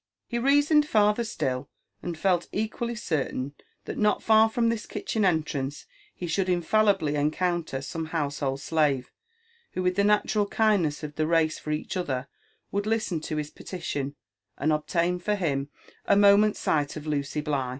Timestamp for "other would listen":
11.95-13.21